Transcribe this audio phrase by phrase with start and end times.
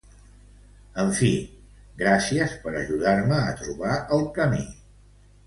[1.03, 1.29] En fi,
[1.99, 4.65] gràcies per ajudar-me a trobar el camí.